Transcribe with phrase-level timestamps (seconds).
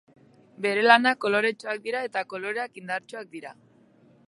[0.65, 3.57] Bere lanak koloretsuak dira eta koloreak indartsuak dira.